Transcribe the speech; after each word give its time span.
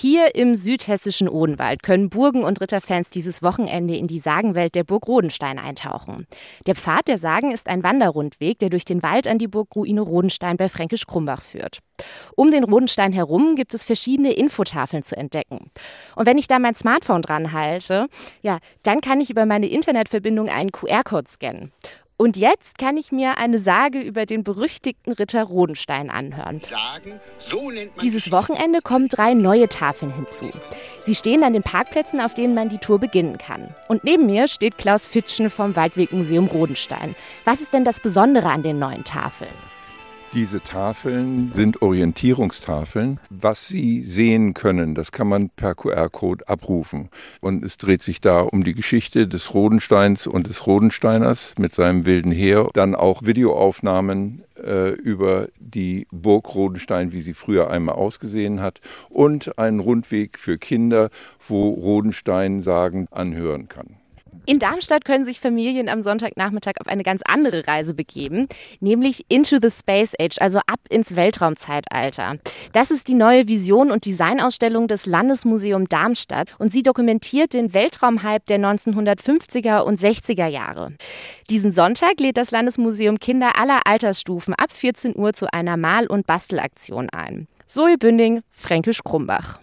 Hier 0.00 0.34
im 0.34 0.56
südhessischen 0.56 1.28
Odenwald 1.28 1.82
können 1.82 2.08
Burgen- 2.08 2.42
und 2.42 2.58
Ritterfans 2.62 3.10
dieses 3.10 3.42
Wochenende 3.42 3.94
in 3.94 4.06
die 4.06 4.18
Sagenwelt 4.18 4.74
der 4.74 4.82
Burg 4.82 5.06
Rodenstein 5.06 5.58
eintauchen. 5.58 6.26
Der 6.66 6.74
Pfad 6.74 7.06
der 7.06 7.18
Sagen 7.18 7.52
ist 7.52 7.68
ein 7.68 7.82
Wanderrundweg, 7.82 8.58
der 8.60 8.70
durch 8.70 8.86
den 8.86 9.02
Wald 9.02 9.26
an 9.26 9.36
die 9.36 9.46
Burgruine 9.46 10.00
Rodenstein 10.00 10.56
bei 10.56 10.70
Fränkisch 10.70 11.06
Krumbach 11.06 11.42
führt. 11.42 11.80
Um 12.34 12.50
den 12.50 12.64
Rodenstein 12.64 13.12
herum 13.12 13.56
gibt 13.56 13.74
es 13.74 13.84
verschiedene 13.84 14.32
Infotafeln 14.32 15.02
zu 15.02 15.18
entdecken. 15.18 15.70
Und 16.16 16.24
wenn 16.24 16.38
ich 16.38 16.48
da 16.48 16.58
mein 16.58 16.74
Smartphone 16.74 17.20
dran 17.20 17.52
halte, 17.52 18.06
ja, 18.40 18.56
dann 18.82 19.02
kann 19.02 19.20
ich 19.20 19.28
über 19.28 19.44
meine 19.44 19.66
Internetverbindung 19.66 20.48
einen 20.48 20.72
QR-Code 20.72 21.28
scannen. 21.28 21.72
Und 22.20 22.36
jetzt 22.36 22.76
kann 22.76 22.98
ich 22.98 23.12
mir 23.12 23.38
eine 23.38 23.58
Sage 23.58 23.98
über 23.98 24.26
den 24.26 24.44
berüchtigten 24.44 25.14
Ritter 25.14 25.42
Rodenstein 25.42 26.10
anhören. 26.10 26.58
Sagen, 26.58 27.18
so 27.38 27.72
Dieses 28.02 28.30
Wochenende 28.30 28.82
kommen 28.82 29.08
drei 29.08 29.32
neue 29.32 29.70
Tafeln 29.70 30.12
hinzu. 30.12 30.50
Sie 31.06 31.14
stehen 31.14 31.42
an 31.42 31.54
den 31.54 31.62
Parkplätzen, 31.62 32.20
auf 32.20 32.34
denen 32.34 32.52
man 32.52 32.68
die 32.68 32.76
Tour 32.76 32.98
beginnen 32.98 33.38
kann. 33.38 33.74
Und 33.88 34.04
neben 34.04 34.26
mir 34.26 34.48
steht 34.48 34.76
Klaus 34.76 35.08
Fitschen 35.08 35.48
vom 35.48 35.74
Waldwegmuseum 35.74 36.48
Rodenstein. 36.48 37.16
Was 37.46 37.62
ist 37.62 37.72
denn 37.72 37.86
das 37.86 38.00
Besondere 38.00 38.50
an 38.50 38.62
den 38.62 38.78
neuen 38.78 39.04
Tafeln? 39.04 39.48
Diese 40.32 40.60
Tafeln 40.60 41.50
sind 41.54 41.82
Orientierungstafeln. 41.82 43.18
Was 43.30 43.66
Sie 43.66 44.04
sehen 44.04 44.54
können, 44.54 44.94
das 44.94 45.10
kann 45.10 45.26
man 45.26 45.50
per 45.50 45.74
QR-Code 45.74 46.46
abrufen. 46.46 47.10
Und 47.40 47.64
es 47.64 47.78
dreht 47.78 48.00
sich 48.00 48.20
da 48.20 48.42
um 48.42 48.62
die 48.62 48.74
Geschichte 48.74 49.26
des 49.26 49.54
Rodensteins 49.54 50.28
und 50.28 50.46
des 50.46 50.68
Rodensteiners 50.68 51.54
mit 51.58 51.74
seinem 51.74 52.04
wilden 52.04 52.30
Heer. 52.30 52.68
Dann 52.74 52.94
auch 52.94 53.24
Videoaufnahmen 53.24 54.44
äh, 54.56 54.90
über 54.90 55.48
die 55.58 56.06
Burg 56.12 56.54
Rodenstein, 56.54 57.10
wie 57.10 57.22
sie 57.22 57.32
früher 57.32 57.68
einmal 57.68 57.96
ausgesehen 57.96 58.60
hat. 58.60 58.80
Und 59.08 59.58
einen 59.58 59.80
Rundweg 59.80 60.38
für 60.38 60.58
Kinder, 60.58 61.10
wo 61.48 61.70
Rodenstein 61.70 62.62
sagen 62.62 63.08
anhören 63.10 63.68
kann. 63.68 63.99
In 64.46 64.58
Darmstadt 64.58 65.04
können 65.04 65.24
sich 65.24 65.38
Familien 65.38 65.88
am 65.88 66.02
Sonntagnachmittag 66.02 66.74
auf 66.80 66.88
eine 66.88 67.02
ganz 67.02 67.22
andere 67.24 67.66
Reise 67.66 67.94
begeben, 67.94 68.48
nämlich 68.80 69.24
into 69.28 69.58
the 69.60 69.70
Space 69.70 70.12
Age, 70.20 70.38
also 70.40 70.58
ab 70.66 70.80
ins 70.88 71.14
Weltraumzeitalter. 71.14 72.36
Das 72.72 72.90
ist 72.90 73.08
die 73.08 73.14
neue 73.14 73.48
Vision 73.48 73.90
und 73.90 74.06
Designausstellung 74.06 74.88
des 74.88 75.06
Landesmuseum 75.06 75.88
Darmstadt 75.88 76.54
und 76.58 76.72
sie 76.72 76.82
dokumentiert 76.82 77.52
den 77.52 77.74
Weltraumhype 77.74 78.44
der 78.48 78.58
1950er 78.58 79.80
und 79.80 80.00
60er 80.00 80.46
Jahre. 80.46 80.94
Diesen 81.48 81.70
Sonntag 81.70 82.18
lädt 82.18 82.36
das 82.36 82.50
Landesmuseum 82.50 83.18
Kinder 83.18 83.58
aller 83.58 83.80
Altersstufen 83.86 84.54
ab 84.54 84.72
14 84.72 85.16
Uhr 85.16 85.32
zu 85.32 85.52
einer 85.52 85.76
Mal- 85.76 86.06
und 86.06 86.26
Bastelaktion 86.26 87.08
ein. 87.10 87.46
Zoe 87.66 87.96
Bünding, 87.98 88.42
Fränkisch 88.50 89.02
Krumbach. 89.04 89.60